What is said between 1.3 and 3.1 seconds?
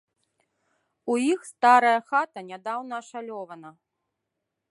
іх старая хата нядаўна